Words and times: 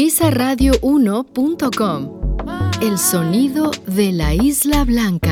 y 0.00 0.04
visaradio1.com. 0.04 2.20
El 2.80 2.96
sonido 2.96 3.70
de 3.86 4.12
la 4.12 4.32
Isla 4.34 4.84
Blanca. 4.84 5.29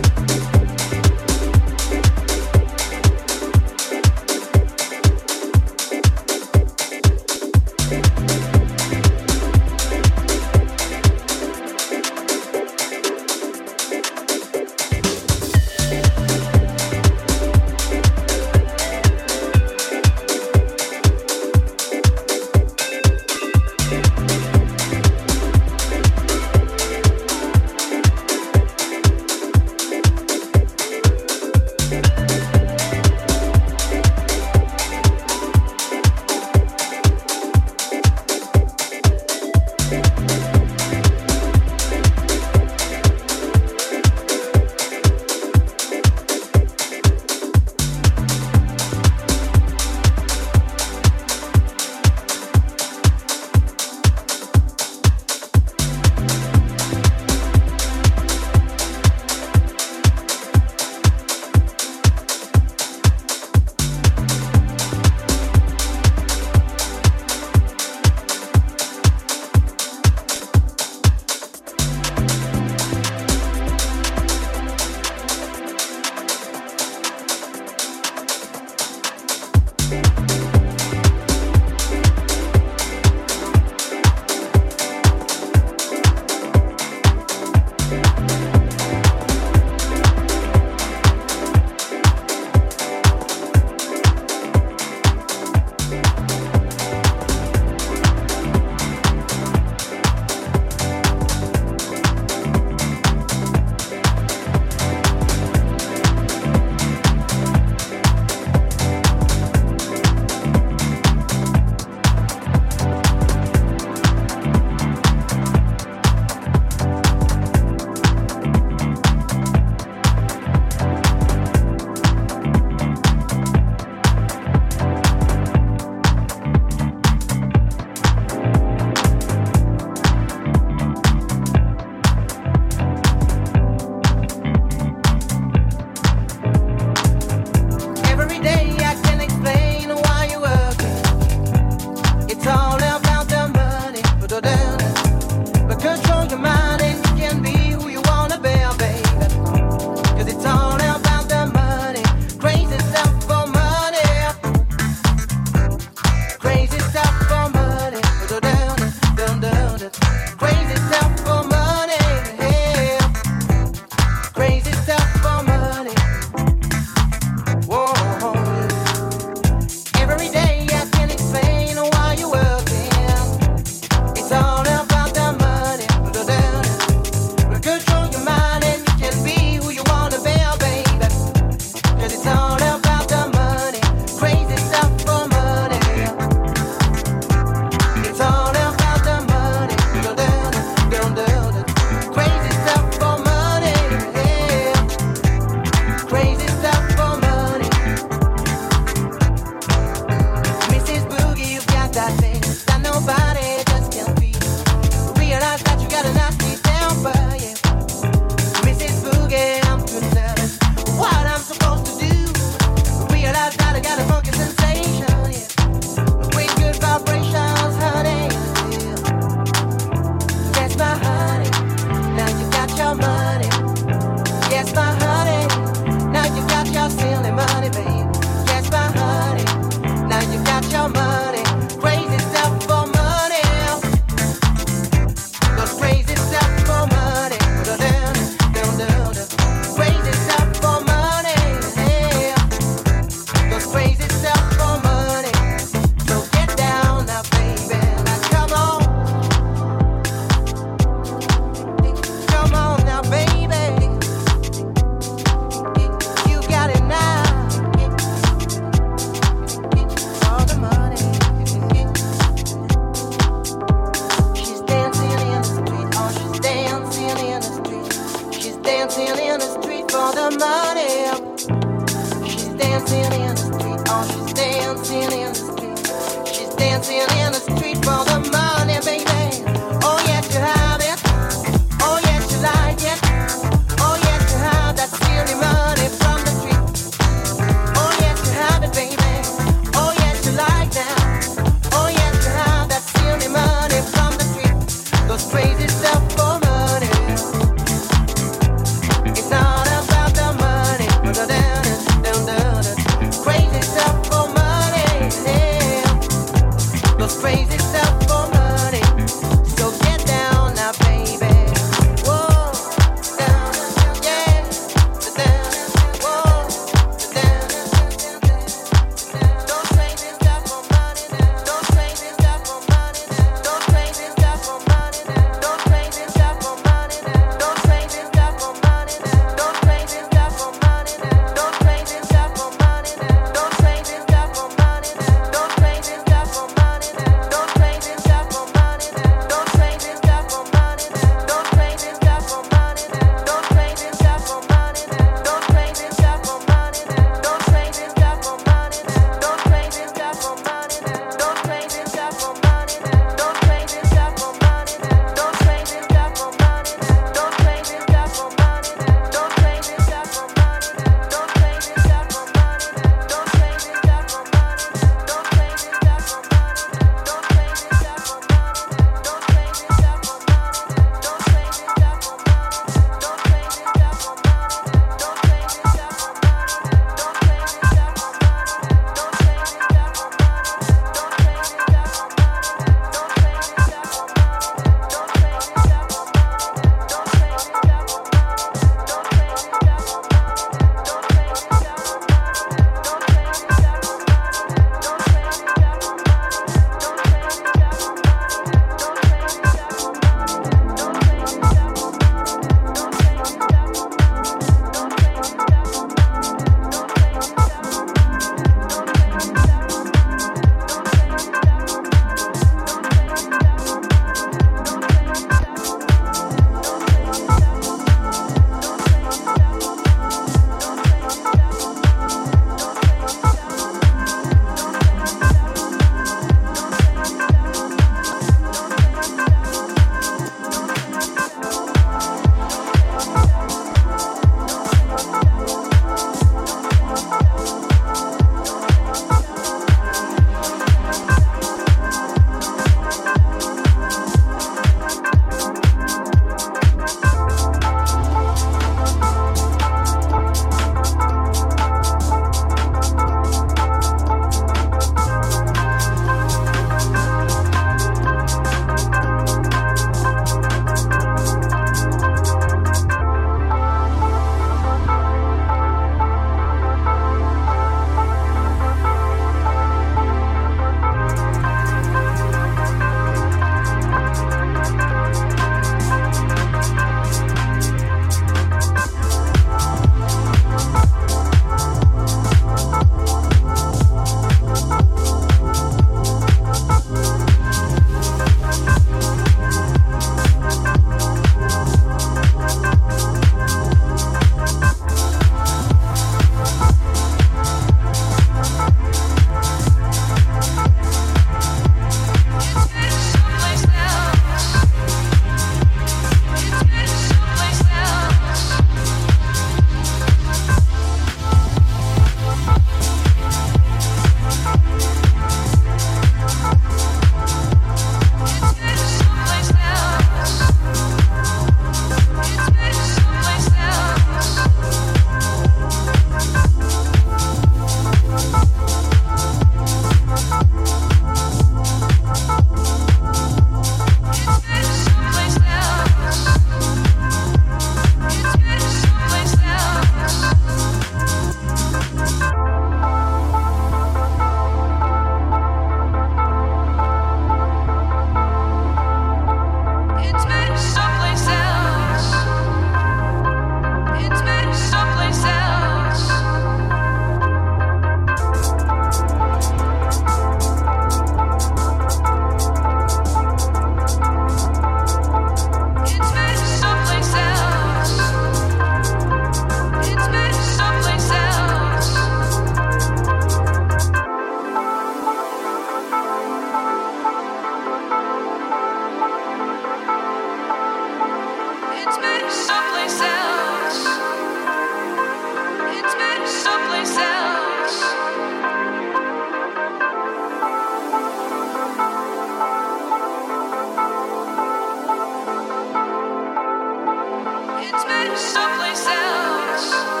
It's 597.73 597.85
been 597.85 598.17
someplace 598.17 598.85
else. 598.85 600.00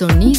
El 0.00 0.31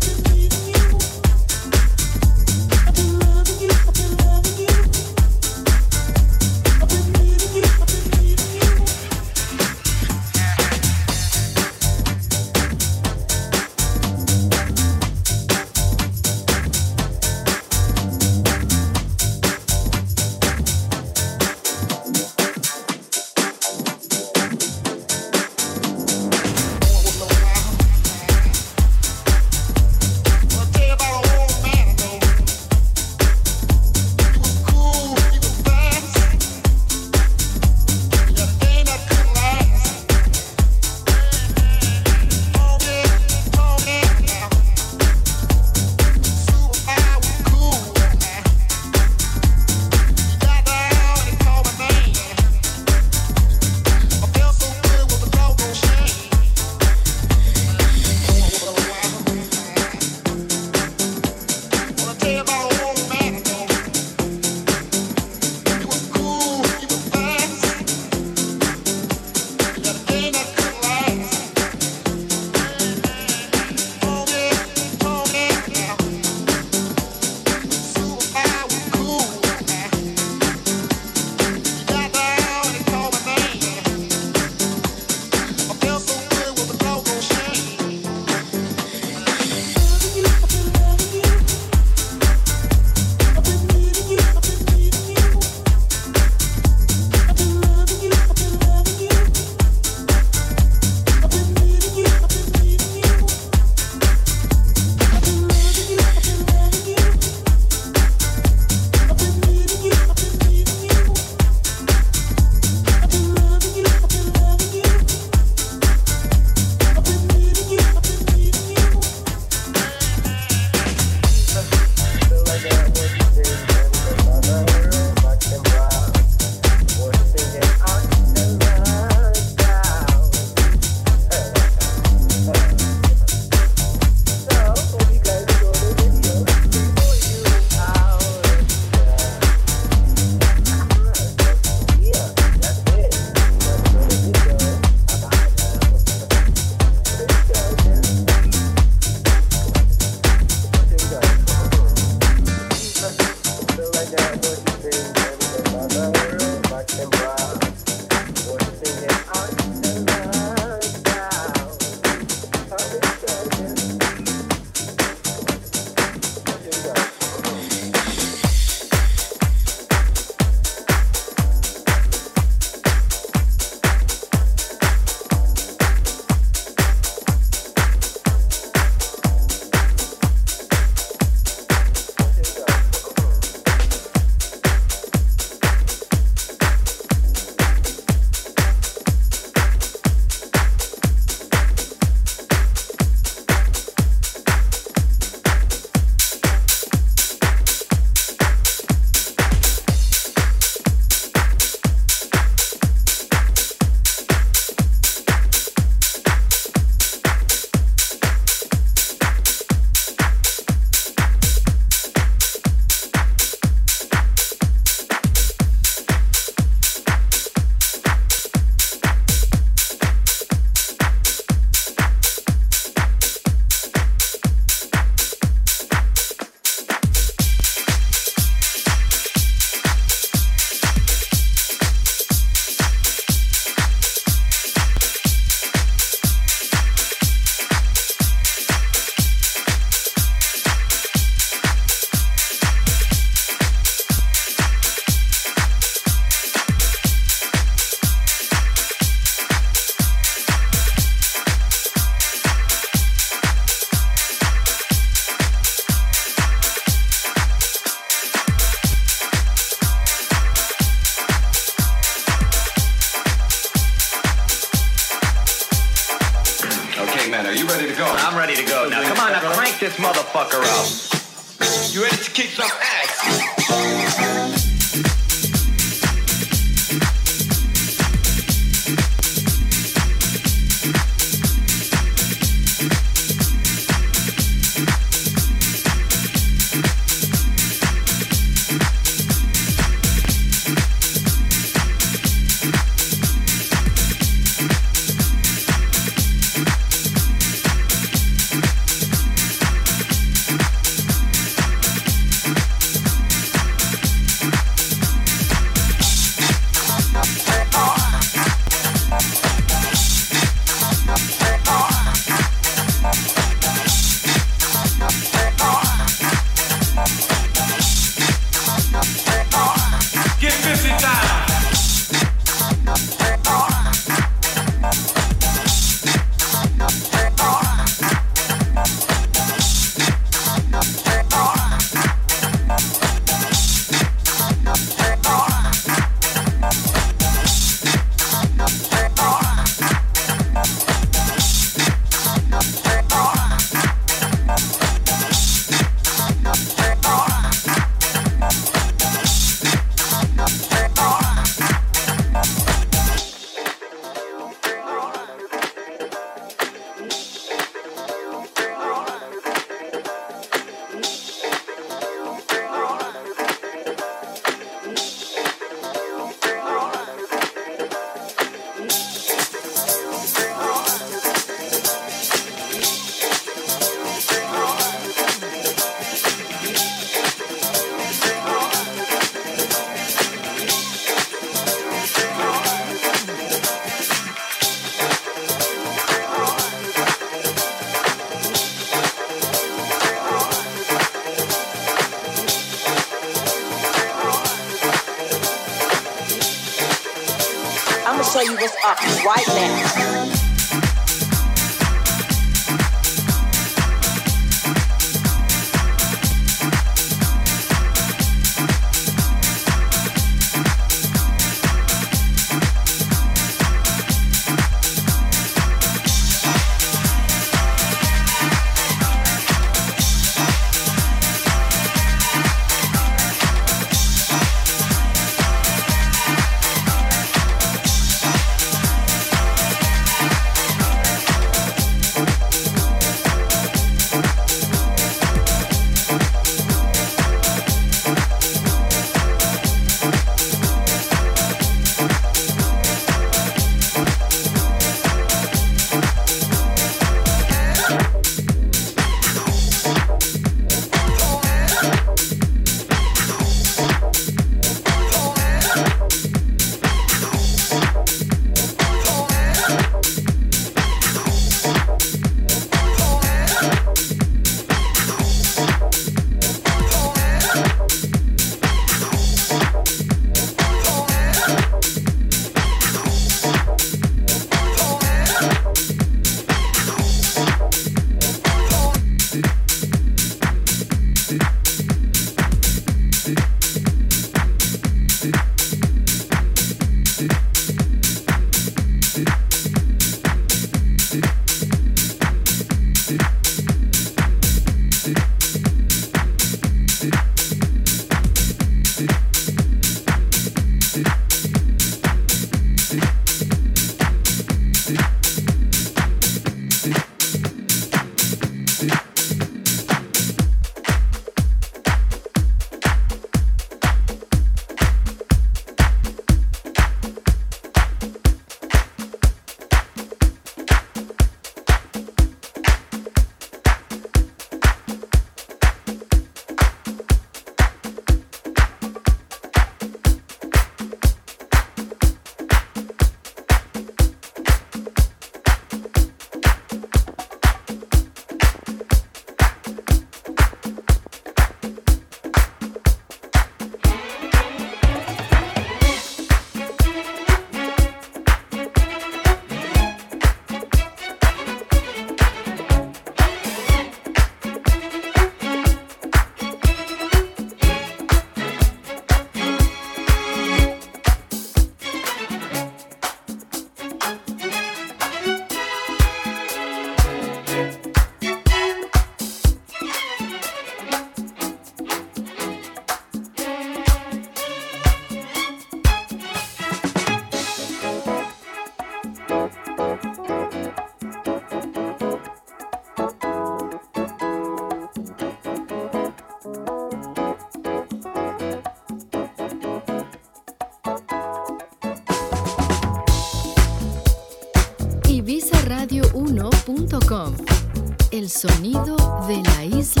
El 598.21 598.29
sonido 598.29 598.95
de 599.27 599.41
la 599.41 599.65
Isla. 599.65 600.00